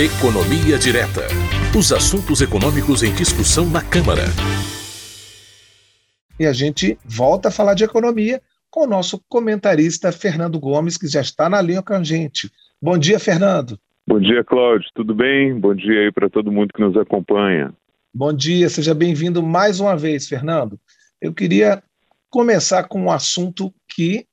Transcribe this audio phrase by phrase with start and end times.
[0.00, 1.26] Economia Direta.
[1.76, 4.22] Os assuntos econômicos em discussão na Câmara.
[6.38, 8.40] E a gente volta a falar de economia
[8.70, 12.48] com o nosso comentarista Fernando Gomes, que já está na linha com a gente.
[12.80, 13.76] Bom dia, Fernando.
[14.06, 14.88] Bom dia, Cláudio.
[14.94, 15.58] Tudo bem?
[15.58, 17.74] Bom dia aí para todo mundo que nos acompanha.
[18.14, 20.78] Bom dia, seja bem-vindo mais uma vez, Fernando.
[21.20, 21.82] Eu queria
[22.30, 24.24] começar com um assunto que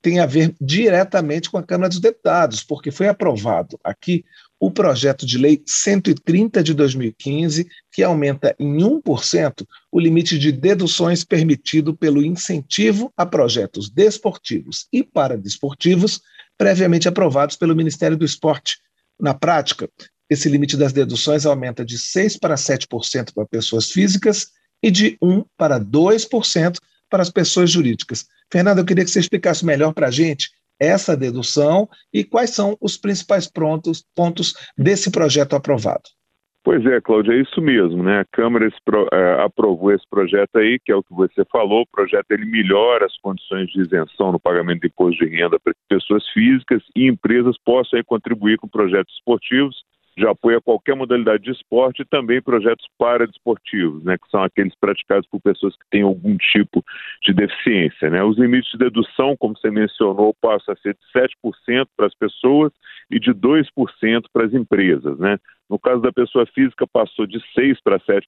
[0.00, 4.24] tem a ver diretamente com a Câmara dos Deputados, porque foi aprovado aqui
[4.60, 11.24] o projeto de lei 130 de 2015, que aumenta em 1% o limite de deduções
[11.24, 16.20] permitido pelo incentivo a projetos desportivos e paradesportivos
[16.56, 18.78] previamente aprovados pelo Ministério do Esporte.
[19.18, 19.88] Na prática,
[20.28, 24.48] esse limite das deduções aumenta de 6 para 7% para pessoas físicas
[24.82, 28.26] e de 1 para 2% para as pessoas jurídicas.
[28.52, 32.76] Fernando, eu queria que você explicasse melhor para a gente essa dedução e quais são
[32.80, 36.02] os principais pontos, pontos desse projeto aprovado.
[36.64, 38.20] Pois é, Cláudia, é isso mesmo, né?
[38.20, 38.68] A Câmara
[39.12, 41.82] é, aprovou esse projeto aí, que é o que você falou.
[41.82, 45.72] O projeto ele melhora as condições de isenção no pagamento de imposto de renda para
[45.72, 49.76] que pessoas físicas e empresas possam aí, contribuir com projetos esportivos
[50.18, 54.74] de apoio a qualquer modalidade de esporte e também projetos paradesportivos, né, que são aqueles
[54.74, 56.84] praticados por pessoas que têm algum tipo
[57.22, 58.10] de deficiência.
[58.10, 58.22] Né.
[58.22, 62.72] Os limites de dedução, como você mencionou, passam a ser de 7% para as pessoas
[63.10, 63.64] e de 2%
[64.32, 65.18] para as empresas.
[65.18, 65.38] Né.
[65.70, 68.22] No caso da pessoa física, passou de 6% para 7%,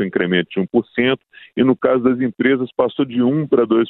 [0.00, 1.18] um incremento de 1%,
[1.56, 3.86] e no caso das empresas, passou de 1% para 2%,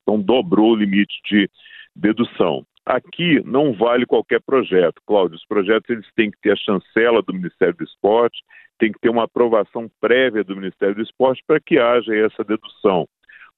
[0.00, 1.50] então dobrou o limite de
[1.96, 2.64] dedução.
[2.84, 5.36] Aqui não vale qualquer projeto, Cláudio.
[5.36, 8.42] Os projetos eles têm que ter a chancela do Ministério do Esporte,
[8.78, 13.06] tem que ter uma aprovação prévia do Ministério do Esporte para que haja essa dedução.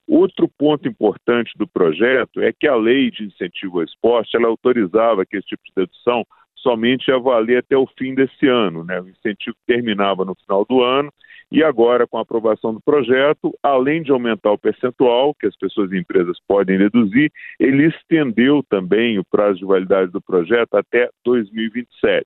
[0.07, 5.25] Outro ponto importante do projeto é que a lei de incentivo ao esporte ela autorizava
[5.25, 6.23] que esse tipo de dedução
[6.55, 8.83] somente ia valer até o fim desse ano.
[8.83, 9.01] Né?
[9.01, 11.11] O incentivo terminava no final do ano
[11.55, 15.89] e agora, com a aprovação do projeto, além de aumentar o percentual que as pessoas
[15.89, 22.25] e empresas podem deduzir, ele estendeu também o prazo de validade do projeto até 2027.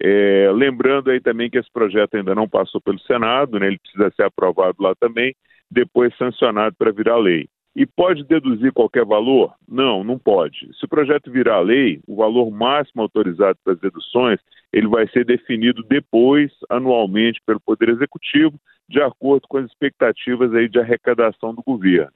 [0.00, 4.12] É, lembrando aí também que esse projeto ainda não passou pelo Senado, né, ele precisa
[4.14, 5.34] ser aprovado lá também,
[5.68, 7.48] depois sancionado para virar lei.
[7.74, 9.54] E pode deduzir qualquer valor?
[9.68, 10.68] Não, não pode.
[10.78, 14.40] Se o projeto virar lei, o valor máximo autorizado para as deduções,
[14.72, 18.58] ele vai ser definido depois, anualmente, pelo Poder Executivo,
[18.88, 22.12] de acordo com as expectativas aí de arrecadação do governo.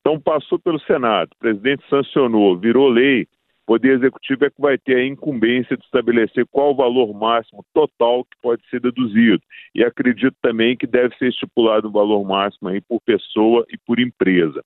[0.00, 3.26] Então, passou pelo Senado, o presidente sancionou, virou lei,
[3.66, 8.24] Poder Executivo é que vai ter a incumbência de estabelecer qual o valor máximo total
[8.24, 9.42] que pode ser deduzido.
[9.74, 13.98] E acredito também que deve ser estipulado um valor máximo aí por pessoa e por
[13.98, 14.62] empresa.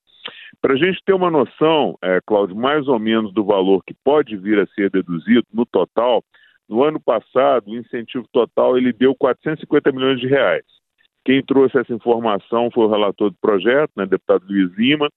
[0.61, 4.37] Para a gente ter uma noção, é, Cláudio, mais ou menos do valor que pode
[4.37, 6.23] vir a ser deduzido no total,
[6.69, 10.63] no ano passado, o incentivo total ele deu 450 milhões de reais.
[11.25, 15.09] Quem trouxe essa informação foi o relator do projeto, né, deputado Luiz Lima,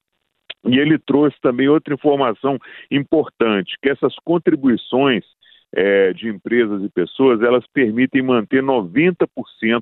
[0.67, 2.59] e ele trouxe também outra informação
[2.91, 5.25] importante, que essas contribuições
[5.75, 9.27] é, de empresas e pessoas, elas permitem manter 90%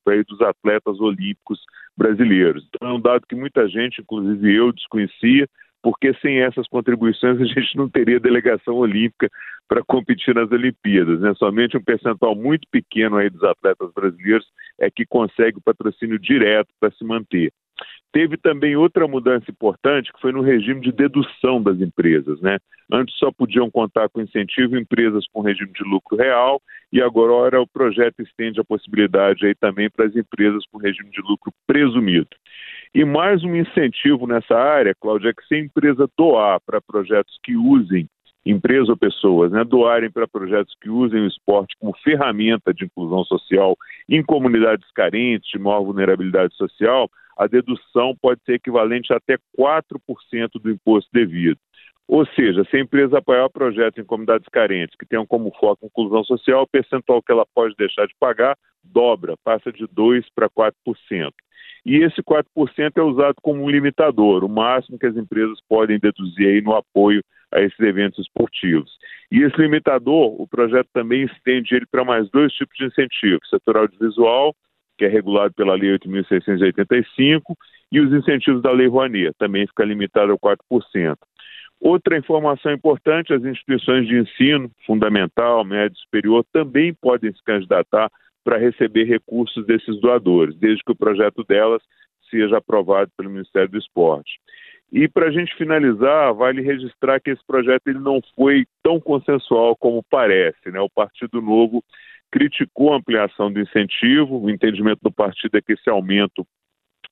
[0.09, 1.61] aí dos atletas olímpicos
[1.97, 2.67] brasileiros.
[2.69, 5.47] Então é um dado que muita gente, inclusive eu, desconhecia,
[5.83, 9.29] porque sem essas contribuições a gente não teria delegação olímpica
[9.69, 11.21] para competir nas Olimpíadas.
[11.21, 11.35] Né?
[11.35, 14.47] Somente um percentual muito pequeno aí dos atletas brasileiros
[14.81, 17.53] é que consegue o patrocínio direto para se manter.
[18.13, 22.41] Teve também outra mudança importante, que foi no regime de dedução das empresas.
[22.43, 22.59] Né?
[22.93, 26.61] Antes só podiam contar com incentivo empresas com regime de lucro real,
[26.93, 31.23] e agora o projeto estende a possibilidade aí também para as empresas com regime de
[31.23, 32.29] lucro presumido.
[32.95, 37.39] E mais um incentivo nessa área, Cláudia, é que se a empresa doar para projetos
[37.43, 38.07] que usem
[38.45, 43.25] empresas ou pessoas, né, doarem para projetos que usem o esporte como ferramenta de inclusão
[43.25, 43.77] social
[44.09, 50.61] em comunidades carentes, de maior vulnerabilidade social, a dedução pode ser equivalente a até 4%
[50.61, 51.59] do imposto devido.
[52.09, 56.25] Ou seja, se a empresa apoiar projetos em comunidades carentes que tenham como foco inclusão
[56.25, 60.73] social, o percentual que ela pode deixar de pagar dobra, passa de 2% para 4%.
[61.85, 62.45] E esse 4%
[62.97, 67.23] é usado como um limitador, o máximo que as empresas podem deduzir aí no apoio
[67.53, 68.91] a esses eventos esportivos.
[69.31, 73.77] E esse limitador, o projeto também estende ele para mais dois tipos de incentivos, setor
[73.79, 74.55] audiovisual
[75.03, 77.41] que é regulado pela Lei 8.685,
[77.91, 81.17] e os incentivos da Lei Rouanet, também fica limitado ao 4%.
[81.81, 88.09] Outra informação importante: as instituições de ensino fundamental, médio e superior também podem se candidatar
[88.45, 91.83] para receber recursos desses doadores, desde que o projeto delas
[92.31, 94.39] seja aprovado pelo Ministério do Esporte.
[94.93, 99.75] E para a gente finalizar, vale registrar que esse projeto ele não foi tão consensual
[99.77, 100.71] como parece.
[100.71, 100.81] Né?
[100.81, 101.83] O Partido Novo
[102.33, 106.45] criticou a ampliação do incentivo, o entendimento do partido é que esse aumento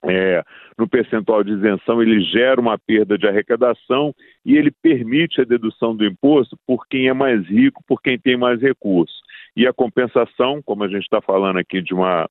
[0.02, 0.42] é,
[0.78, 4.14] no percentual de isenção, ele gera uma perda de arrecadação
[4.44, 8.36] e ele permite a dedução do imposto por quem é mais rico, por quem tem
[8.36, 9.20] mais recursos.
[9.56, 12.28] E a compensação, como a gente está falando aqui de uma.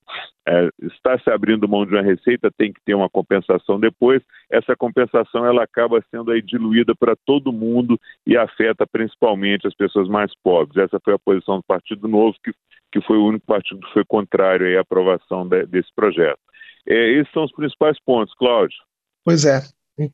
[0.48, 4.22] É, está se abrindo mão de uma receita, tem que ter uma compensação depois.
[4.50, 10.08] Essa compensação ela acaba sendo aí diluída para todo mundo e afeta principalmente as pessoas
[10.08, 10.82] mais pobres.
[10.82, 12.52] Essa foi a posição do Partido Novo, que,
[12.92, 16.40] que foi o único partido que foi contrário à aprovação de, desse projeto.
[16.88, 18.76] É, esses são os principais pontos, Cláudio.
[19.24, 19.62] Pois é,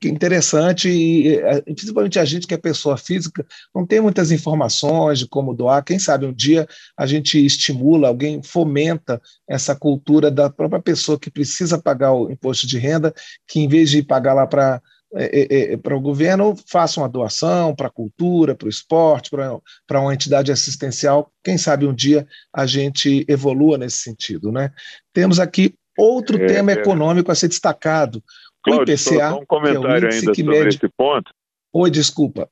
[0.04, 5.54] interessante e principalmente a gente que é pessoa física não tem muitas informações de como
[5.54, 5.84] doar.
[5.84, 11.30] Quem sabe um dia a gente estimula, alguém fomenta essa cultura da própria pessoa que
[11.30, 13.14] precisa pagar o imposto de renda,
[13.46, 14.82] que em vez de pagar lá para
[15.14, 19.30] é, é, é para o governo, faça uma doação para a cultura, para o esporte,
[19.30, 21.30] para uma entidade assistencial.
[21.44, 24.50] Quem sabe um dia a gente evolua nesse sentido.
[24.50, 24.72] Né?
[25.12, 26.74] Temos aqui Outro é, tema é.
[26.74, 28.22] econômico a ser destacado.
[28.62, 30.68] Cláudio, o IPCA, um comentário é ainda sobre mede...
[30.68, 31.32] esse ponto.
[31.72, 32.48] Oi, desculpa.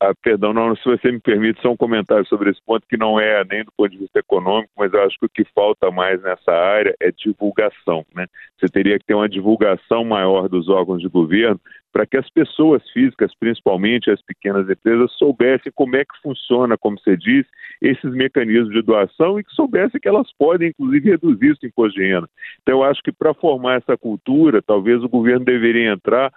[0.00, 3.18] Ah, perdão, não, se você me permite, só um comentário sobre esse ponto, que não
[3.18, 6.22] é nem do ponto de vista econômico, mas eu acho que o que falta mais
[6.22, 8.06] nessa área é divulgação.
[8.14, 8.26] Né?
[8.56, 11.60] Você teria que ter uma divulgação maior dos órgãos de governo
[11.92, 16.96] para que as pessoas físicas, principalmente as pequenas empresas, soubessem como é que funciona, como
[16.96, 17.48] você disse,
[17.82, 22.06] esses mecanismos de doação e que soubessem que elas podem, inclusive, reduzir esse imposto de
[22.06, 22.28] renda.
[22.62, 26.32] Então, eu acho que para formar essa cultura, talvez o governo deveria entrar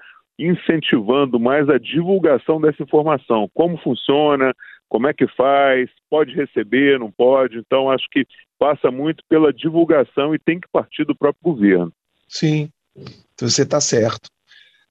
[0.46, 4.54] incentivando mais a divulgação dessa informação, como funciona,
[4.90, 7.58] como é que faz, pode receber, não pode.
[7.58, 8.26] Então, acho que
[8.60, 11.94] passa muito pela divulgação e tem que partir do próprio governo.
[12.28, 14.30] Sim, então você está certo.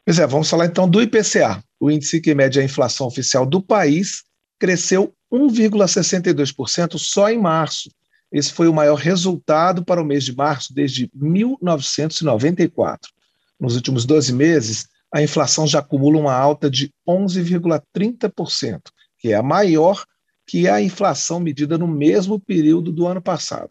[0.05, 1.62] Pois é, vamos falar então do IPCA.
[1.79, 4.25] O índice que mede a inflação oficial do país
[4.58, 7.91] cresceu 1,62% só em março.
[8.32, 13.11] Esse foi o maior resultado para o mês de março desde 1994.
[13.58, 18.80] Nos últimos 12 meses, a inflação já acumula uma alta de 11,30%,
[19.18, 20.04] que é a maior
[20.46, 23.70] que a inflação medida no mesmo período do ano passado.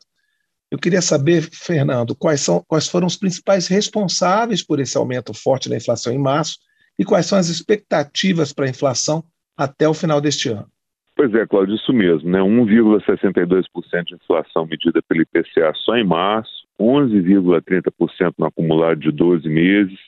[0.72, 5.68] Eu queria saber, Fernando, quais, são, quais foram os principais responsáveis por esse aumento forte
[5.68, 6.58] da inflação em março
[6.98, 9.24] e quais são as expectativas para a inflação
[9.58, 10.68] até o final deste ano.
[11.16, 12.40] Pois é, Cláudio, isso mesmo, né?
[12.40, 20.00] 1,62% de inflação medida pelo IPCA só em março, 11,30% no acumulado de 12 meses,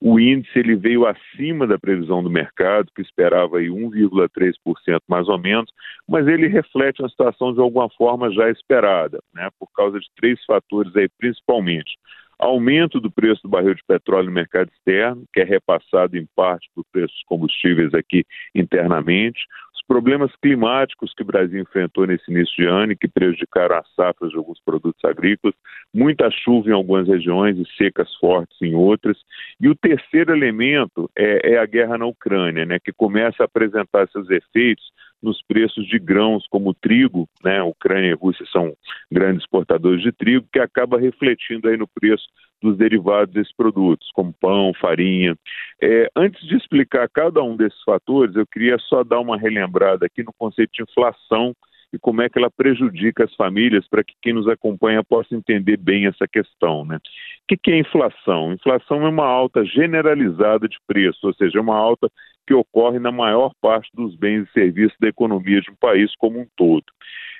[0.00, 5.72] o índice ele veio acima da previsão do mercado, que esperava 1,3% mais ou menos,
[6.08, 10.42] mas ele reflete uma situação de alguma forma já esperada, né, por causa de três
[10.44, 11.98] fatores aí principalmente.
[12.38, 16.70] Aumento do preço do barril de petróleo no mercado externo, que é repassado em parte
[16.72, 18.24] por preços dos combustíveis aqui
[18.54, 19.40] internamente,
[19.88, 24.30] problemas climáticos que o Brasil enfrentou nesse início de ano e que prejudicaram as safras
[24.30, 25.56] de alguns produtos agrícolas,
[25.92, 29.16] muita chuva em algumas regiões e secas fortes em outras.
[29.58, 34.06] E o terceiro elemento é, é a guerra na Ucrânia, né, que começa a apresentar
[34.08, 34.84] seus efeitos
[35.22, 37.60] nos preços de grãos como trigo, né?
[37.62, 38.72] Ucrânia e Rússia são
[39.10, 42.24] grandes exportadores de trigo, que acaba refletindo aí no preço
[42.60, 45.36] dos derivados desses produtos, como pão, farinha.
[45.82, 50.22] É, antes de explicar cada um desses fatores, eu queria só dar uma relembrada aqui
[50.22, 51.54] no conceito de inflação
[51.92, 55.76] e como é que ela prejudica as famílias para que quem nos acompanha possa entender
[55.76, 56.84] bem essa questão.
[56.84, 56.96] Né?
[56.96, 58.52] O que é inflação?
[58.52, 62.10] Inflação é uma alta generalizada de preço, ou seja, é uma alta
[62.46, 66.40] que ocorre na maior parte dos bens e serviços da economia de um país como
[66.40, 66.84] um todo.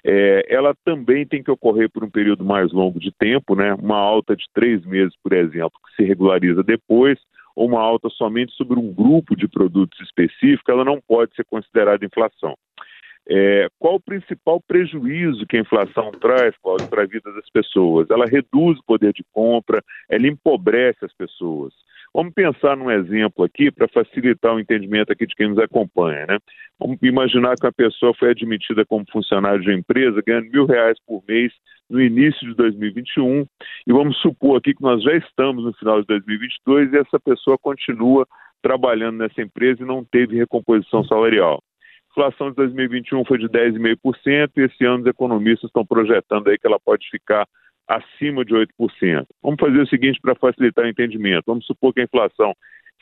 [0.04, 3.74] É, ela também tem que ocorrer por um período mais longo de tempo, né?
[3.74, 7.18] uma alta de três meses, por exemplo, que se regulariza depois,
[7.56, 12.04] ou uma alta somente sobre um grupo de produtos específico, ela não pode ser considerada
[12.04, 12.54] inflação.
[13.30, 16.54] É, qual o principal prejuízo que a inflação traz,
[16.88, 18.08] para a vida das pessoas?
[18.08, 21.74] Ela reduz o poder de compra, ela empobrece as pessoas.
[22.14, 26.24] Vamos pensar num exemplo aqui para facilitar o entendimento aqui de quem nos acompanha.
[26.26, 26.38] Né?
[26.80, 30.98] Vamos imaginar que uma pessoa foi admitida como funcionário de uma empresa ganhando mil reais
[31.06, 31.52] por mês
[31.88, 33.46] no início de 2021
[33.86, 37.58] e vamos supor aqui que nós já estamos no final de 2022 e essa pessoa
[37.58, 38.26] continua
[38.62, 41.62] trabalhando nessa empresa e não teve recomposição salarial
[42.18, 46.66] inflação de 2021 foi de 10,5% e esse ano os economistas estão projetando aí que
[46.66, 47.46] ela pode ficar
[47.86, 48.66] acima de 8%.
[49.40, 51.44] Vamos fazer o seguinte para facilitar o entendimento.
[51.46, 52.52] Vamos supor que a inflação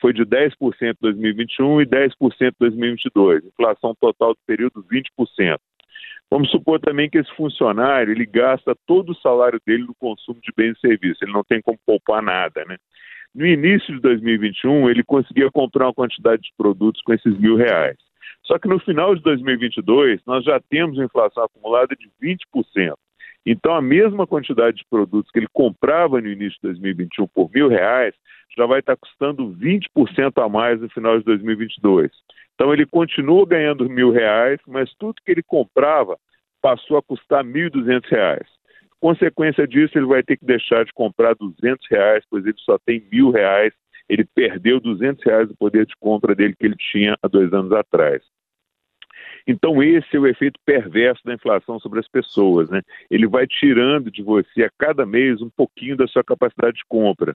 [0.01, 3.47] foi de 10% em 2021 e 10% em 2022.
[3.47, 5.59] Inflação total do período 20%.
[6.31, 10.53] Vamos supor também que esse funcionário ele gasta todo o salário dele no consumo de
[10.55, 11.23] bens e serviços.
[11.23, 12.77] Ele não tem como poupar nada, né?
[13.35, 17.97] No início de 2021 ele conseguia comprar uma quantidade de produtos com esses mil reais.
[18.47, 22.95] Só que no final de 2022, nós já temos inflação acumulada de 20%.
[23.45, 27.69] Então, a mesma quantidade de produtos que ele comprava no início de 2021 por mil
[27.69, 28.15] reais,
[28.57, 32.11] já vai estar custando 20% a mais no final de 2022.
[32.55, 36.17] Então, ele continua ganhando mil reais, mas tudo que ele comprava
[36.63, 38.47] passou a custar 1.200 reais.
[39.01, 43.07] Consequência disso, ele vai ter que deixar de comprar 200 reais, pois ele só tem
[43.13, 43.73] mil reais.
[44.09, 47.73] Ele perdeu 200 reais do poder de compra dele que ele tinha há dois anos
[47.73, 48.23] atrás.
[49.47, 52.69] Então, esse é o efeito perverso da inflação sobre as pessoas.
[52.69, 52.83] Né?
[53.11, 57.35] Ele vai tirando de você a cada mês um pouquinho da sua capacidade de compra.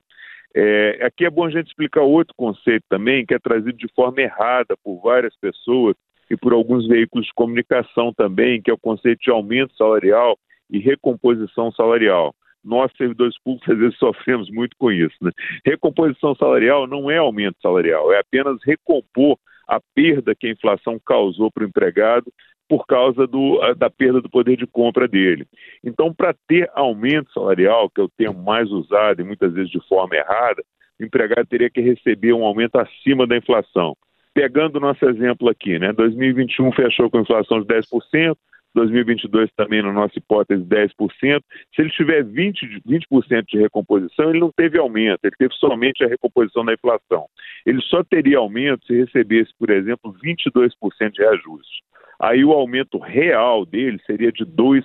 [0.54, 4.20] É, aqui é bom a gente explicar outro conceito também, que é trazido de forma
[4.20, 5.96] errada por várias pessoas
[6.30, 10.38] e por alguns veículos de comunicação também, que é o conceito de aumento salarial
[10.70, 12.34] e recomposição salarial.
[12.62, 15.16] Nós, servidores públicos, às vezes sofremos muito com isso.
[15.20, 15.30] Né?
[15.64, 19.38] Recomposição salarial não é aumento salarial, é apenas recompor
[19.76, 22.32] a perda que a inflação causou para o empregado
[22.68, 25.46] por causa do, da perda do poder de compra dele.
[25.84, 29.80] Então, para ter aumento salarial, que é o termo mais usado e muitas vezes de
[29.88, 30.62] forma errada,
[30.98, 33.96] o empregado teria que receber um aumento acima da inflação.
[34.32, 35.92] Pegando o nosso exemplo aqui, né?
[35.92, 38.36] 2021 fechou com inflação de 10%,
[38.74, 41.42] 2022 também, na nossa hipótese, 10%.
[41.74, 43.06] Se ele tiver 20%, 20
[43.48, 47.26] de recomposição, ele não teve aumento, ele teve somente a recomposição da inflação.
[47.66, 51.82] Ele só teria aumento se recebesse, por exemplo, 22% de reajuste.
[52.20, 54.82] Aí o aumento real dele seria de 2%,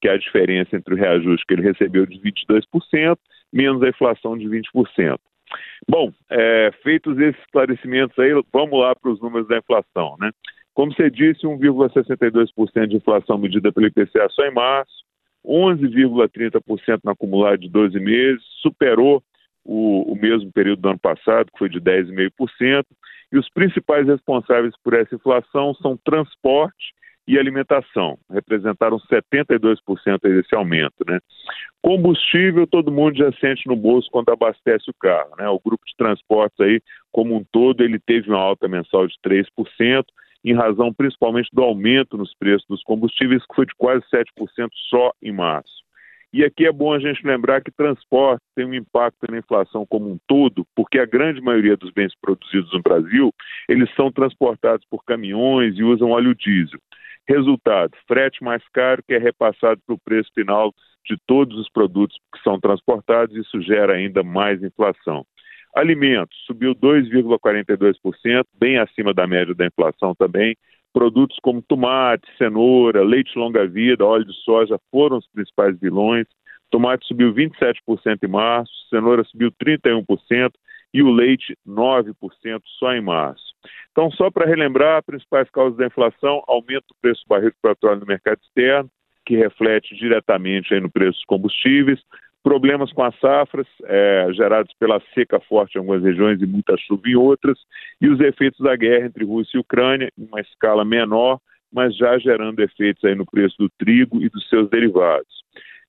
[0.00, 3.18] que é a diferença entre o reajuste que ele recebeu de 22%
[3.52, 5.18] menos a inflação de 20%.
[5.88, 10.30] Bom, é, feitos esses esclarecimentos aí, vamos lá para os números da inflação, né?
[10.78, 15.02] Como você disse, 1,62% de inflação medida pelo IPCA só em março,
[15.44, 19.20] 11,30% no acumulado de 12 meses, superou
[19.64, 22.84] o, o, mesmo período do ano passado, que foi de 10,5%,
[23.32, 26.94] e os principais responsáveis por essa inflação são transporte
[27.26, 31.04] e alimentação, representaram 72% desse aumento.
[31.08, 31.18] Né?
[31.82, 35.34] Combustível, todo mundo já sente no bolso quando abastece o carro.
[35.36, 35.48] Né?
[35.48, 36.80] O grupo de transportes aí,
[37.10, 40.04] como um todo, ele teve uma alta mensal de 3%,
[40.44, 45.12] em razão principalmente do aumento nos preços dos combustíveis, que foi de quase 7% só
[45.22, 45.88] em março.
[46.30, 50.10] E aqui é bom a gente lembrar que transporte tem um impacto na inflação como
[50.10, 53.32] um todo, porque a grande maioria dos bens produzidos no Brasil,
[53.66, 56.78] eles são transportados por caminhões e usam óleo diesel.
[57.26, 60.74] Resultado, frete mais caro que é repassado para o preço final
[61.06, 65.24] de todos os produtos que são transportados, isso gera ainda mais inflação.
[65.74, 70.56] Alimentos subiu 2,42%, bem acima da média da inflação também.
[70.92, 76.26] Produtos como tomate, cenoura, leite longa-vida, óleo de soja foram os principais vilões.
[76.70, 80.52] Tomate subiu 27% em março, cenoura subiu 31%
[80.92, 82.14] e o leite 9%
[82.78, 83.44] só em março.
[83.92, 88.00] Então, só para relembrar, principais causas da inflação, aumento do preço do barril de petróleo
[88.00, 88.90] no mercado externo,
[89.26, 92.00] que reflete diretamente no preço dos combustíveis,
[92.42, 97.02] problemas com as safras, é, gerados pela seca forte em algumas regiões e muita chuva
[97.06, 97.58] em outras,
[98.00, 101.38] e os efeitos da guerra entre Rússia e Ucrânia, em uma escala menor,
[101.72, 105.38] mas já gerando efeitos aí no preço do trigo e dos seus derivados.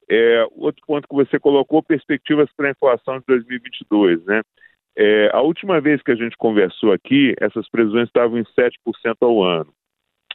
[0.09, 4.41] É, outro ponto que você colocou, perspectivas para a inflação de 2022, né?
[4.97, 9.41] É, a última vez que a gente conversou aqui, essas previsões estavam em 7% ao
[9.41, 9.71] ano.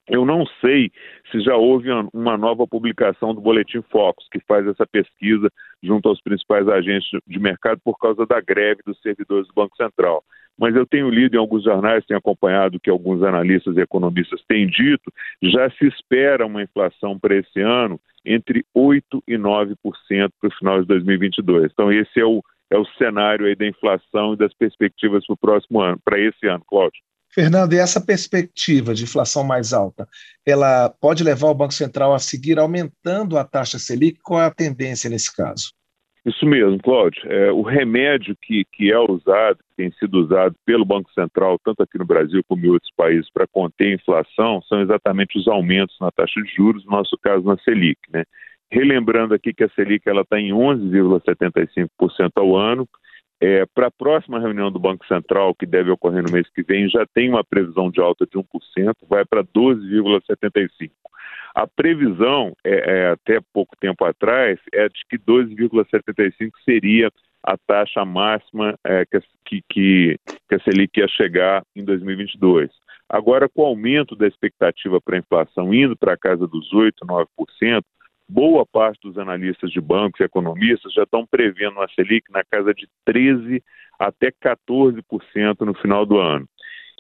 [0.09, 0.91] Eu não sei
[1.31, 5.51] se já houve uma nova publicação do Boletim Focus, que faz essa pesquisa
[5.83, 10.23] junto aos principais agentes de mercado por causa da greve dos servidores do Banco Central.
[10.59, 14.43] Mas eu tenho lido em alguns jornais, tenho acompanhado o que alguns analistas e economistas
[14.47, 19.77] têm dito, já se espera uma inflação para esse ano entre 8% e 9%
[20.41, 21.73] para o final de 2022.
[21.73, 25.39] Então, esse é o, é o cenário aí da inflação e das perspectivas para o
[25.39, 27.03] próximo ano, para esse ano, Cláudio.
[27.35, 30.07] Fernando, e essa perspectiva de inflação mais alta,
[30.47, 34.21] ela pode levar o Banco Central a seguir aumentando a taxa Selic?
[34.23, 35.73] Qual é a tendência nesse caso?
[36.25, 37.21] Isso mesmo, Cláudio.
[37.31, 41.83] É, o remédio que, que é usado, que tem sido usado pelo Banco Central, tanto
[41.83, 45.97] aqui no Brasil como em outros países, para conter a inflação, são exatamente os aumentos
[46.01, 47.99] na taxa de juros, no nosso caso na Selic.
[48.11, 48.25] Né?
[48.71, 52.89] Relembrando aqui que a Selic está em 11,75% ao ano,
[53.45, 56.89] é, Para a próxima reunião do Banco Central, que deve ocorrer no mês que vem,
[56.89, 58.45] já tem uma previsão de alta de 1%,
[59.09, 60.91] vai para 12,75%.
[61.55, 67.11] A previsão, é, é, até pouco tempo atrás, é de que 12,75% seria
[67.43, 69.05] a taxa máxima é,
[69.45, 70.17] que, que,
[70.49, 72.71] que a Selic ia chegar em 2022.
[73.09, 76.93] Agora, com o aumento da expectativa para a inflação indo para a casa dos 8%,
[77.05, 77.83] 9%,
[78.35, 82.75] boa parte dos analistas de bancos e economistas já estão prevendo uma Selic na casa
[82.75, 83.63] de 13%
[83.97, 86.49] até 14% no final do ano.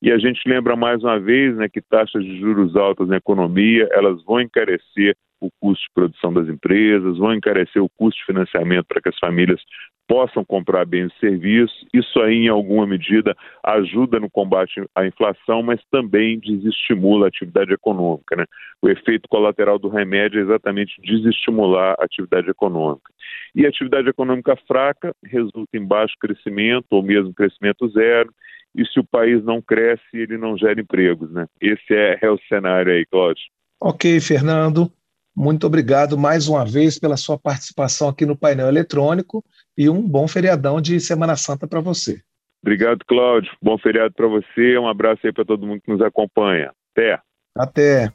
[0.00, 3.88] E a gente lembra mais uma vez né, que taxas de juros altas na economia
[3.90, 8.86] elas vão encarecer o custo de produção das empresas, vão encarecer o custo de financiamento
[8.86, 9.60] para que as famílias
[10.06, 11.84] possam comprar bens e serviços.
[11.92, 17.72] Isso aí, em alguma medida, ajuda no combate à inflação, mas também desestimula a atividade
[17.72, 18.36] econômica.
[18.36, 18.44] Né?
[18.82, 23.12] O efeito colateral do remédio é exatamente desestimular a atividade econômica.
[23.54, 28.30] E a atividade econômica fraca resulta em baixo crescimento ou mesmo crescimento zero.
[28.76, 31.30] E se o país não cresce, ele não gera empregos.
[31.30, 31.46] Né?
[31.60, 33.44] Esse é, é o cenário aí, Cláudio.
[33.80, 34.90] Ok, Fernando.
[35.36, 39.44] Muito obrigado mais uma vez pela sua participação aqui no painel eletrônico
[39.76, 42.22] e um bom feriadão de Semana Santa para você.
[42.62, 43.50] Obrigado, Cláudio.
[43.60, 44.78] Bom feriado para você.
[44.78, 46.72] Um abraço aí para todo mundo que nos acompanha.
[46.92, 47.20] Até.
[47.54, 48.14] Até.